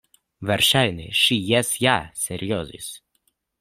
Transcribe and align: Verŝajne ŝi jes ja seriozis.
Verŝajne 0.51 1.05
ŝi 1.19 1.39
jes 1.51 1.71
ja 1.87 2.01
seriozis. 2.25 2.93